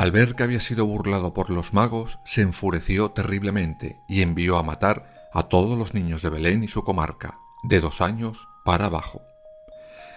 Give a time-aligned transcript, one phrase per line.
[0.00, 4.62] Al ver que había sido burlado por los magos, se enfureció terriblemente y envió a
[4.62, 9.20] matar a todos los niños de Belén y su comarca, de dos años para abajo.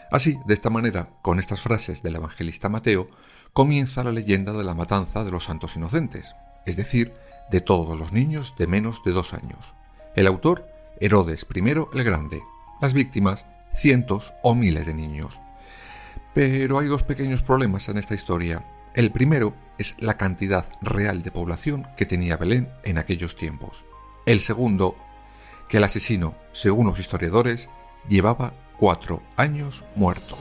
[0.10, 3.10] Así, de esta manera, con estas frases del evangelista Mateo,
[3.52, 6.34] comienza la leyenda de la matanza de los santos inocentes,
[6.66, 7.12] es decir,
[7.52, 9.74] de todos los niños de menos de dos años.
[10.16, 10.66] El autor,
[11.02, 12.42] Herodes I el Grande.
[12.80, 15.42] Las víctimas, cientos o miles de niños.
[16.34, 21.32] Pero hay dos pequeños problemas en esta historia el primero es la cantidad real de
[21.32, 23.86] población que tenía Belén en aquellos tiempos.
[24.26, 24.96] El segundo,
[25.68, 27.70] que el asesino, según los historiadores,
[28.08, 30.38] llevaba cuatro años muerto.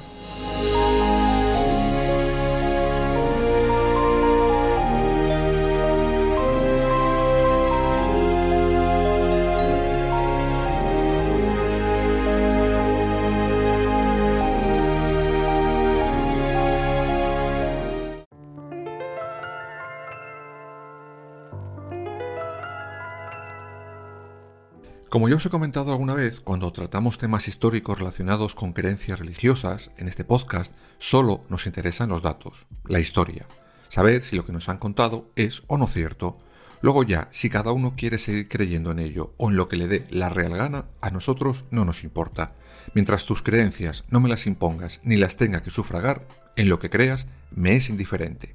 [25.13, 29.91] Como ya os he comentado alguna vez, cuando tratamos temas históricos relacionados con creencias religiosas,
[29.99, 33.47] en este podcast solo nos interesan los datos, la historia,
[33.89, 36.39] saber si lo que nos han contado es o no cierto.
[36.81, 39.87] Luego ya, si cada uno quiere seguir creyendo en ello o en lo que le
[39.87, 42.55] dé la real gana, a nosotros no nos importa.
[42.95, 46.89] Mientras tus creencias no me las impongas ni las tenga que sufragar, en lo que
[46.89, 48.55] creas me es indiferente.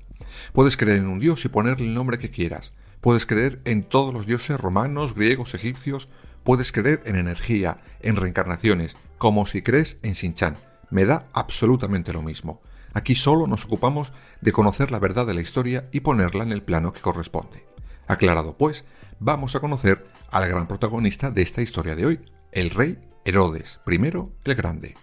[0.54, 2.74] Puedes creer en un dios y ponerle el nombre que quieras.
[3.00, 6.10] Puedes creer en todos los dioses romanos, griegos, egipcios,
[6.48, 10.56] Puedes creer en energía, en reencarnaciones, como si crees en Sinchan.
[10.90, 12.62] Me da absolutamente lo mismo.
[12.94, 16.64] Aquí solo nos ocupamos de conocer la verdad de la historia y ponerla en el
[16.64, 17.68] plano que corresponde.
[18.08, 18.86] Aclarado pues,
[19.20, 22.22] vamos a conocer al gran protagonista de esta historia de hoy,
[22.54, 23.98] el rey Herodes I
[24.46, 24.96] el Grande.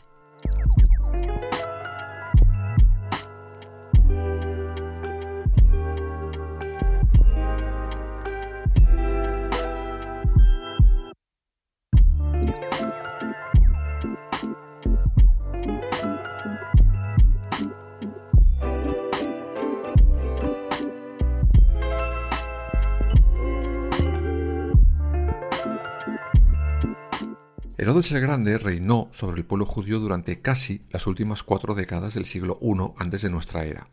[27.84, 32.24] Herodes el Grande reinó sobre el pueblo judío durante casi las últimas cuatro décadas del
[32.24, 33.90] siglo I antes de nuestra era.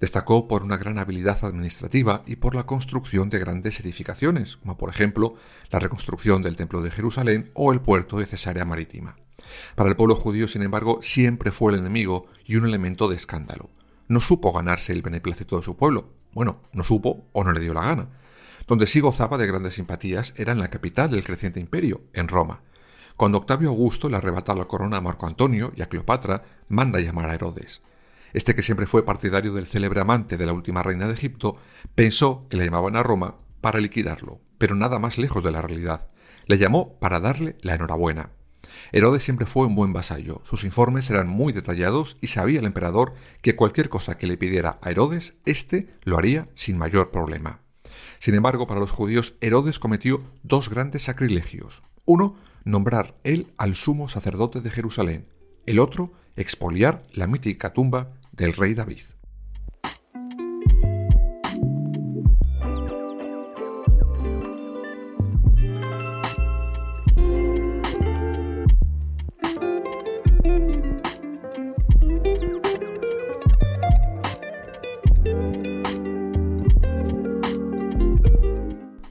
[0.00, 4.88] Destacó por una gran habilidad administrativa y por la construcción de grandes edificaciones, como por
[4.88, 5.34] ejemplo
[5.70, 9.18] la reconstrucción del Templo de Jerusalén o el puerto de Cesarea Marítima.
[9.74, 13.68] Para el pueblo judío, sin embargo, siempre fue el enemigo y un elemento de escándalo.
[14.08, 16.08] No supo ganarse el beneplácito de su pueblo.
[16.32, 18.08] Bueno, no supo o no le dio la gana.
[18.66, 22.62] Donde sí gozaba de grandes simpatías era en la capital del creciente imperio, en Roma.
[23.16, 27.30] Cuando Octavio Augusto le arrebata la corona a Marco Antonio y a Cleopatra, manda llamar
[27.30, 27.82] a Herodes.
[28.34, 31.56] Este, que siempre fue partidario del célebre amante de la última reina de Egipto,
[31.94, 36.10] pensó que le llamaban a Roma para liquidarlo, pero nada más lejos de la realidad.
[36.44, 38.32] Le llamó para darle la enhorabuena.
[38.92, 43.14] Herodes siempre fue un buen vasallo, sus informes eran muy detallados y sabía el emperador
[43.40, 47.60] que cualquier cosa que le pidiera a Herodes, éste lo haría sin mayor problema.
[48.18, 51.82] Sin embargo, para los judíos, Herodes cometió dos grandes sacrilegios.
[52.04, 55.28] Uno, nombrar él al sumo sacerdote de Jerusalén,
[55.66, 59.02] el otro, expoliar la mítica tumba del rey David.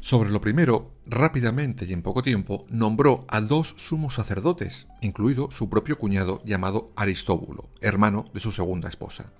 [0.06, 5.68] Sobre lo primero, rápidamente y en poco tiempo nombró a dos sumos sacerdotes, incluido su
[5.68, 9.34] propio cuñado llamado Aristóbulo, hermano de su segunda esposa.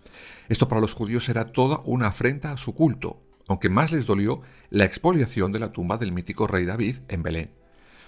[0.50, 4.41] Esto para los judíos era toda una afrenta a su culto, aunque más les dolió
[4.71, 7.51] la expoliación de la tumba del mítico rey David en Belén.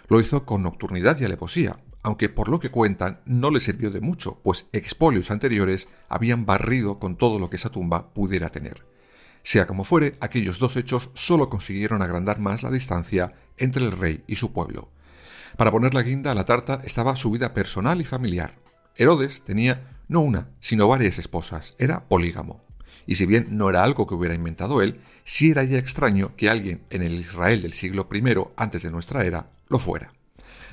[0.07, 4.01] Lo hizo con nocturnidad y alevosía, aunque por lo que cuentan no le sirvió de
[4.01, 8.96] mucho, pues expolios anteriores habían barrido con todo lo que esa tumba pudiera tener.
[9.47, 14.21] Sea como fuere, aquellos dos hechos solo consiguieron agrandar más la distancia entre el rey
[14.27, 14.89] y su pueblo.
[15.55, 18.55] Para poner la guinda a la tarta estaba su vida personal y familiar.
[18.97, 22.61] Herodes tenía no una, sino varias esposas, era polígamo.
[23.05, 26.49] Y si bien no era algo que hubiera inventado él, sí era ya extraño que
[26.49, 28.21] alguien en el Israel del siglo I
[28.57, 30.11] antes de nuestra era lo fuera.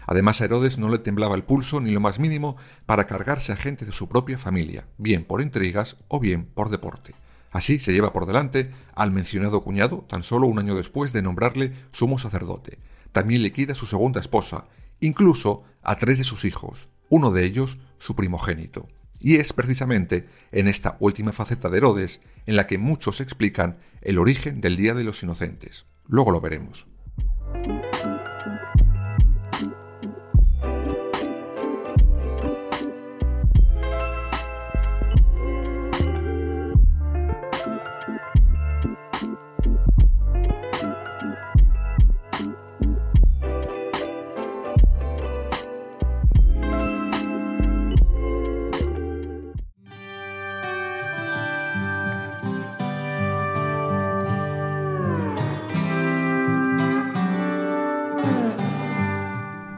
[0.04, 2.56] Además a Herodes no le temblaba el pulso ni lo más mínimo
[2.86, 7.14] para cargarse a gente de su propia familia, bien por intrigas o bien por deporte.
[7.54, 11.72] Así se lleva por delante al mencionado cuñado tan solo un año después de nombrarle
[11.92, 12.80] sumo sacerdote.
[13.12, 14.66] También liquida a su segunda esposa,
[14.98, 18.88] incluso a tres de sus hijos, uno de ellos su primogénito.
[19.20, 24.18] Y es precisamente en esta última faceta de Herodes en la que muchos explican el
[24.18, 25.86] origen del Día de los Inocentes.
[26.08, 26.88] Luego lo veremos.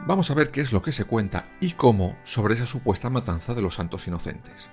[0.07, 3.53] Vamos a ver qué es lo que se cuenta y cómo sobre esa supuesta matanza
[3.53, 4.69] de los santos inocentes.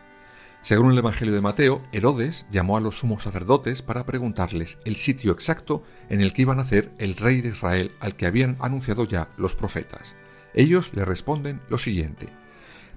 [0.63, 5.33] Según el Evangelio de Mateo, Herodes llamó a los sumos sacerdotes para preguntarles el sitio
[5.33, 9.07] exacto en el que iba a nacer el rey de Israel al que habían anunciado
[9.07, 10.15] ya los profetas.
[10.55, 12.29] Ellos le responden lo siguiente: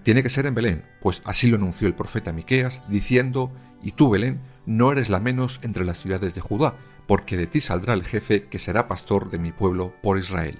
[0.03, 3.51] Tiene que ser en Belén, pues así lo anunció el profeta Miqueas, diciendo:
[3.81, 7.61] Y tú, Belén, no eres la menos entre las ciudades de Judá, porque de ti
[7.61, 10.59] saldrá el jefe que será pastor de mi pueblo por Israel.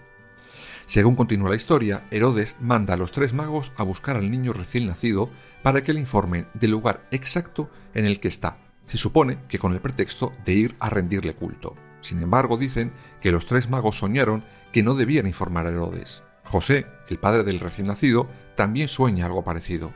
[0.88, 4.88] Según continúa la historia, Herodes manda a los tres magos a buscar al niño recién
[4.88, 5.30] nacido
[5.62, 8.58] para que le informen del lugar exacto en el que está.
[8.86, 11.76] Se supone que con el pretexto de ir a rendirle culto.
[12.00, 16.24] Sin embargo, dicen que los tres magos soñaron que no debían informar a Herodes.
[16.46, 19.92] José, el padre del recién nacido, también sueña algo parecido,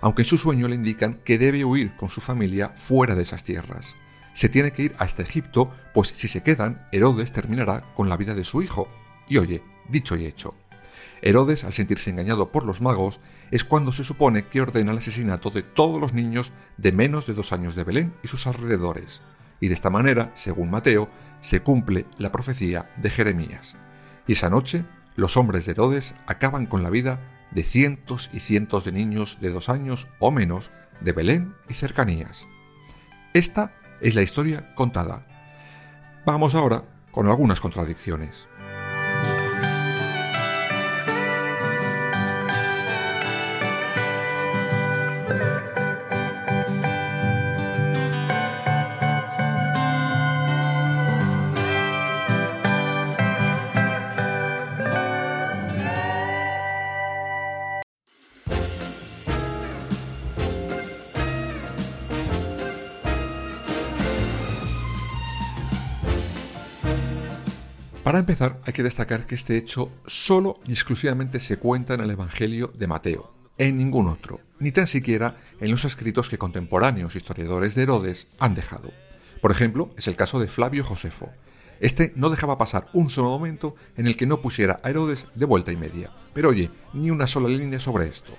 [0.00, 3.42] aunque en su sueño le indican que debe huir con su familia fuera de esas
[3.42, 3.96] tierras.
[4.32, 8.34] Se tiene que ir hasta Egipto, pues si se quedan, Herodes terminará con la vida
[8.34, 8.86] de su hijo.
[9.28, 10.54] Y oye, Dicho y hecho.
[11.22, 13.20] Herodes, al sentirse engañado por los magos,
[13.50, 17.34] es cuando se supone que ordena el asesinato de todos los niños de menos de
[17.34, 19.20] dos años de Belén y sus alrededores,
[19.60, 21.10] y de esta manera, según Mateo,
[21.40, 23.76] se cumple la profecía de Jeremías.
[24.26, 24.84] Y esa noche,
[25.16, 27.20] los hombres de Herodes acaban con la vida
[27.50, 30.70] de cientos y cientos de niños de dos años o menos
[31.00, 32.46] de Belén y cercanías.
[33.34, 35.26] Esta es la historia contada.
[36.24, 38.46] Vamos ahora con algunas contradicciones.
[68.10, 72.10] Para empezar, hay que destacar que este hecho solo y exclusivamente se cuenta en el
[72.10, 77.76] Evangelio de Mateo, en ningún otro, ni tan siquiera en los escritos que contemporáneos historiadores
[77.76, 78.90] de Herodes han dejado.
[79.40, 81.30] Por ejemplo, es el caso de Flavio Josefo.
[81.78, 85.46] Este no dejaba pasar un solo momento en el que no pusiera a Herodes de
[85.46, 86.10] vuelta y media.
[86.34, 88.32] Pero oye, ni una sola línea sobre esto.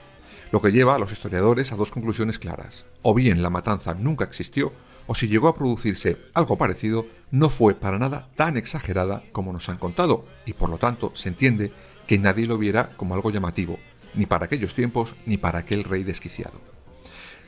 [0.51, 2.85] Lo que lleva a los historiadores a dos conclusiones claras.
[3.03, 4.73] O bien la matanza nunca existió,
[5.07, 9.69] o si llegó a producirse algo parecido, no fue para nada tan exagerada como nos
[9.69, 11.71] han contado, y por lo tanto se entiende
[12.07, 13.79] que nadie lo viera como algo llamativo,
[14.13, 16.59] ni para aquellos tiempos ni para aquel rey desquiciado.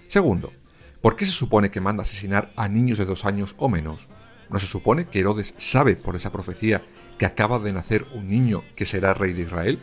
[0.08, 0.54] Segundo,
[1.02, 4.08] ¿por qué se supone que manda asesinar a niños de dos años o menos?
[4.50, 6.82] ¿No se supone que Herodes sabe por esa profecía
[7.18, 9.80] que acaba de nacer un niño que será rey de Israel?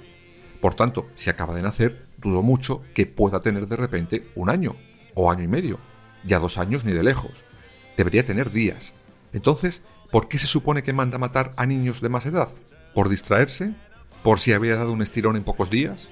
[0.61, 4.77] Por tanto, si acaba de nacer, dudo mucho que pueda tener de repente un año
[5.15, 5.79] o año y medio,
[6.25, 7.45] ya dos años ni de lejos
[8.01, 8.95] debería tener días.
[9.35, 12.49] Entonces, ¿por qué se supone que manda matar a niños de más edad?
[12.95, 13.75] ¿Por distraerse?
[14.23, 16.09] ¿Por si había dado un estirón en pocos días?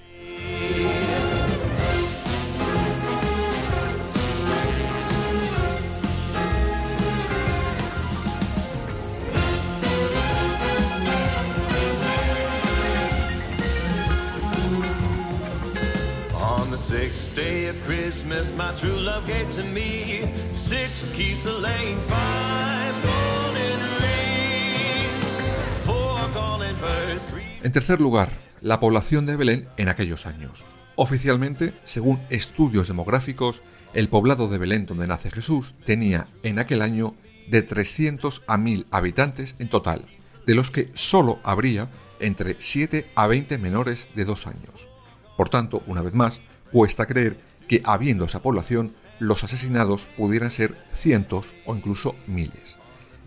[27.62, 28.30] En tercer lugar,
[28.60, 30.64] la población de Belén en aquellos años.
[30.96, 33.62] Oficialmente, según estudios demográficos,
[33.94, 37.14] el poblado de Belén donde nace Jesús tenía en aquel año
[37.48, 40.04] de 300 a 1000 habitantes en total,
[40.46, 41.88] de los que solo habría
[42.20, 44.88] entre 7 a 20 menores de dos años.
[45.36, 50.76] Por tanto, una vez más, cuesta creer que habiendo esa población los asesinados pudieran ser
[50.94, 52.78] cientos o incluso miles.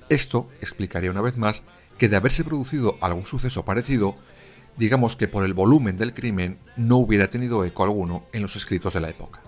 [0.10, 1.64] Esto explicaría una vez más
[1.98, 4.16] que de haberse producido algún suceso parecido,
[4.78, 8.94] digamos que por el volumen del crimen no hubiera tenido eco alguno en los escritos
[8.94, 9.42] de la época.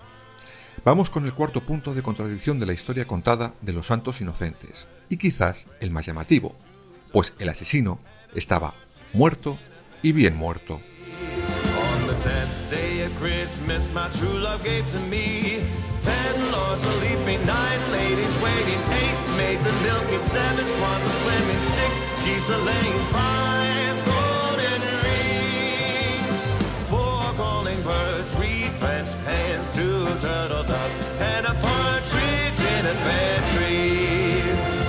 [0.84, 4.86] Vamos con el cuarto punto de contradicción de la historia contada de los santos inocentes,
[5.08, 6.54] y quizás el más llamativo,
[7.12, 7.98] pues el asesino
[8.34, 8.74] estaba
[9.12, 9.58] muerto
[10.02, 10.80] y bien muerto.
[13.24, 15.64] Christmas my true love gave to me.
[16.02, 21.62] Ten lords a leaping, nine ladies waiting, eight maids a milking, seven swans a swimming,
[21.72, 26.36] six geese a laying, five golden rings,
[26.90, 33.40] four calling birds, three French hens, two turtle doves, and a partridge in a pear
[33.54, 34.42] tree.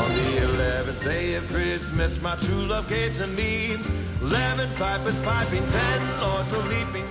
[0.03, 3.77] On the eleventh day of Christmas my true love gave to me.
[4.21, 7.07] Eleven pipers piping, ten lords a leaping.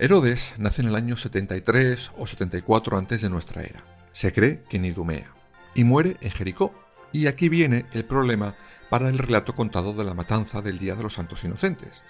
[0.00, 3.82] Herodes nace en el año 73 o 74 antes de nuestra era.
[4.12, 5.34] Se cree que en Idumea.
[5.74, 6.72] Y muere en Jericó.
[7.10, 8.54] Y aquí viene el problema
[8.90, 12.04] para el relato contado de la matanza del Día de los Santos Inocentes.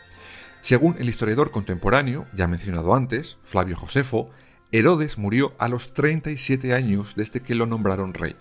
[0.61, 4.29] Según el historiador contemporáneo, ya mencionado antes, Flavio Josefo,
[4.71, 8.37] Herodes murió a los 37 años desde que lo nombraron rey.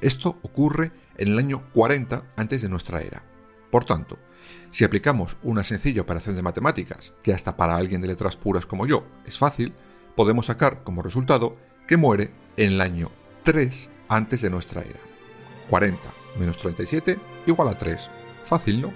[0.00, 3.22] Esto ocurre en el año 40 antes de nuestra era.
[3.70, 4.18] Por tanto,
[4.70, 8.86] si aplicamos una sencilla operación de matemáticas, que hasta para alguien de letras puras como
[8.86, 9.72] yo es fácil,
[10.16, 11.56] podemos sacar como resultado
[11.86, 13.10] que muere en el año
[13.42, 15.00] 3 antes de nuestra era.
[15.68, 18.10] 40 menos 37 igual a 3.
[18.44, 18.92] Fácil, ¿no?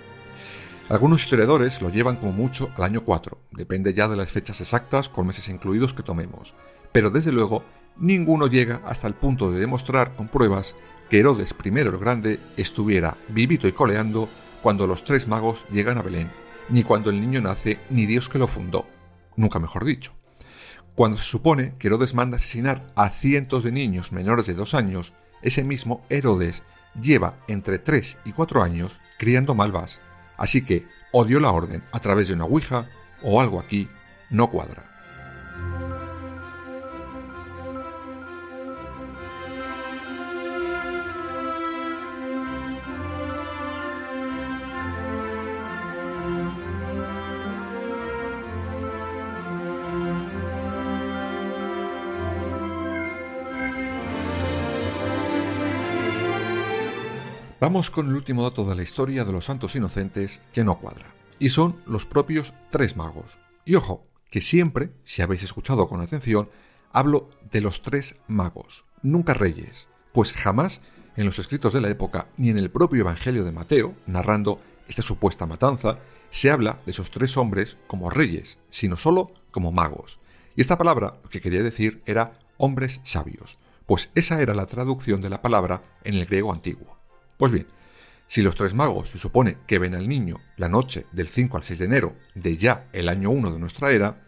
[0.88, 5.08] Algunos historiadores lo llevan como mucho al año 4, depende ya de las fechas exactas
[5.08, 6.54] con meses incluidos que tomemos,
[6.92, 7.64] pero desde luego
[7.96, 10.76] ninguno llega hasta el punto de demostrar con pruebas
[11.08, 14.28] que Herodes I el Grande estuviera vivito y coleando
[14.64, 16.32] cuando los tres magos llegan a Belén,
[16.70, 18.86] ni cuando el niño nace, ni Dios que lo fundó,
[19.36, 20.14] nunca mejor dicho.
[20.94, 25.12] Cuando se supone que Herodes manda asesinar a cientos de niños menores de dos años,
[25.42, 26.62] ese mismo Herodes
[26.98, 30.00] lleva entre 3 y 4 años criando malvas
[30.38, 32.88] Así que o dio la orden a través de una Ouija
[33.22, 33.90] o algo aquí
[34.30, 34.93] no cuadra.
[57.64, 61.06] Vamos con el último dato de la historia de los santos inocentes que no cuadra,
[61.38, 63.38] y son los propios tres magos.
[63.64, 66.50] Y ojo, que siempre, si habéis escuchado con atención,
[66.92, 70.82] hablo de los tres magos, nunca reyes, pues jamás
[71.16, 75.00] en los escritos de la época ni en el propio Evangelio de Mateo, narrando esta
[75.00, 80.20] supuesta matanza, se habla de esos tres hombres como reyes, sino solo como magos.
[80.54, 83.56] Y esta palabra lo que quería decir era hombres sabios,
[83.86, 86.93] pues esa era la traducción de la palabra en el griego antiguo.
[87.36, 87.66] Pues bien,
[88.26, 91.64] si los tres magos se supone que ven al niño la noche del 5 al
[91.64, 94.22] 6 de enero de ya el año 1 de nuestra era,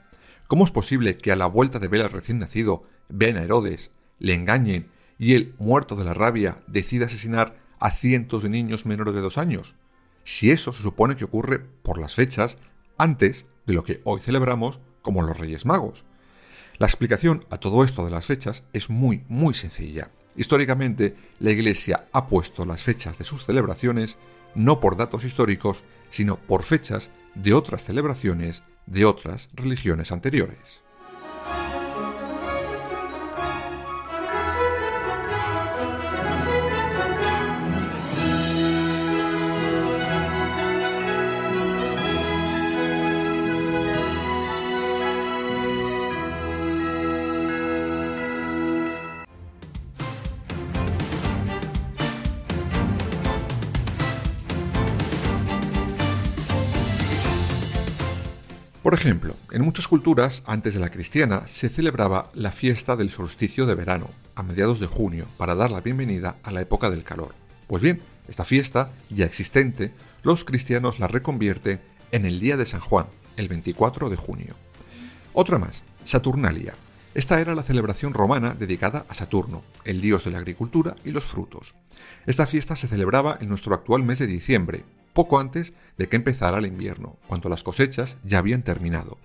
[0.46, 3.90] ¿cómo es posible que a la vuelta de ver al recién nacido vean a Herodes,
[4.18, 9.14] le engañen y él, muerto de la rabia, decida asesinar a cientos de niños menores
[9.14, 9.74] de dos años?
[10.24, 12.58] Si eso se supone que ocurre por las fechas
[12.98, 16.04] antes de lo que hoy celebramos como los Reyes Magos.
[16.78, 20.10] La explicación a todo esto de las fechas es muy, muy sencilla.
[20.36, 24.16] Históricamente, la Iglesia ha puesto las fechas de sus celebraciones
[24.54, 30.85] no por datos históricos, sino por fechas de otras celebraciones de otras religiones anteriores.
[58.86, 63.66] Por ejemplo, en muchas culturas, antes de la cristiana, se celebraba la fiesta del solsticio
[63.66, 67.34] de verano, a mediados de junio, para dar la bienvenida a la época del calor.
[67.66, 69.90] Pues bien, esta fiesta, ya existente,
[70.22, 71.80] los cristianos la reconvierten
[72.12, 74.54] en el Día de San Juan, el 24 de junio.
[75.32, 76.74] Otra más, Saturnalia.
[77.12, 81.24] Esta era la celebración romana dedicada a Saturno, el dios de la agricultura y los
[81.24, 81.74] frutos.
[82.24, 84.84] Esta fiesta se celebraba en nuestro actual mes de diciembre,
[85.16, 89.18] poco antes de que empezara el invierno, cuando las cosechas ya habían terminado.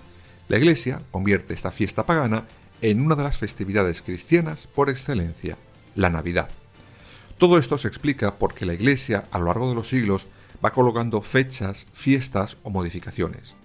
[0.48, 2.46] La Iglesia convierte esta fiesta pagana
[2.82, 5.58] en una de las festividades cristianas por excelencia,
[5.94, 6.50] la Navidad.
[7.38, 10.28] Todo esto se explica porque la Iglesia, a lo largo de los siglos,
[10.64, 13.56] va colocando fechas, fiestas o modificaciones.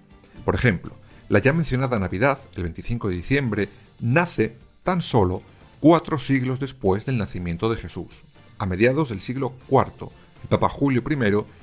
[0.43, 0.93] Por ejemplo,
[1.29, 3.69] la ya mencionada Navidad, el 25 de diciembre,
[3.99, 5.41] nace tan solo
[5.79, 8.23] cuatro siglos después del nacimiento de Jesús.
[8.57, 10.09] A mediados del siglo IV,
[10.43, 11.15] el Papa Julio I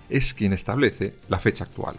[0.09, 1.97] es quien establece la fecha actual.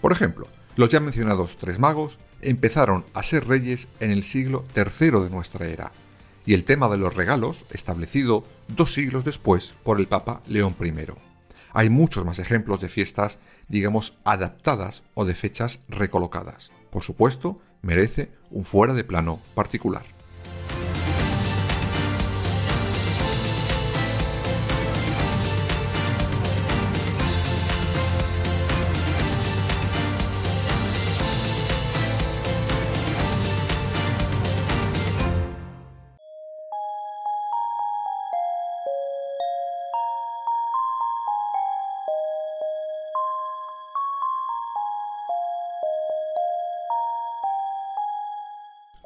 [0.00, 5.22] Por ejemplo, los ya mencionados tres magos empezaron a ser reyes en el siglo III
[5.22, 5.92] de nuestra era,
[6.44, 10.92] y el tema de los regalos establecido dos siglos después por el Papa León I.
[11.72, 16.70] Hay muchos más ejemplos de fiestas, digamos, adaptadas o de fechas recolocadas.
[16.90, 20.15] Por supuesto, merece un fuera de plano particular.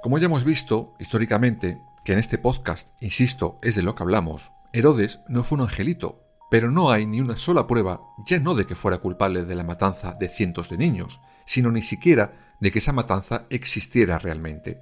[0.03, 4.51] Como ya hemos visto históricamente, que en este podcast, insisto, es de lo que hablamos,
[4.73, 8.67] Herodes no fue un angelito, pero no hay ni una sola prueba, ya no de
[8.67, 12.79] que fuera culpable de la matanza de cientos de niños, sino ni siquiera de que
[12.79, 14.81] esa matanza existiera realmente.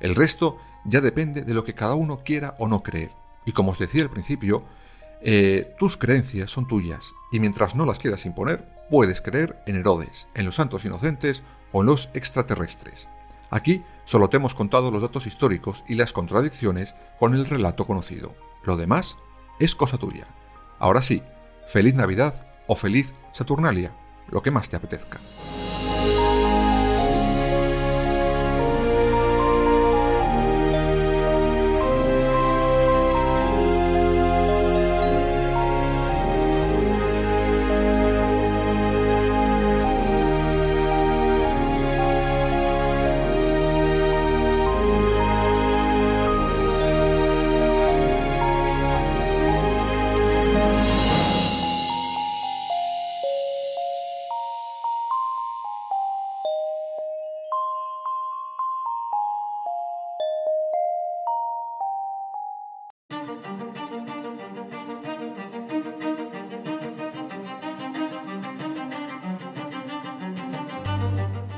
[0.00, 3.12] El resto ya depende de lo que cada uno quiera o no creer.
[3.46, 4.64] Y como os decía al principio,
[5.22, 10.28] eh, tus creencias son tuyas, y mientras no las quieras imponer, puedes creer en Herodes,
[10.34, 13.08] en los santos inocentes o en los extraterrestres.
[13.50, 18.34] Aquí solo te hemos contado los datos históricos y las contradicciones con el relato conocido.
[18.64, 19.18] Lo demás
[19.60, 20.26] es cosa tuya.
[20.78, 21.22] Ahora sí,
[21.66, 23.92] feliz Navidad o feliz Saturnalia,
[24.30, 25.20] lo que más te apetezca.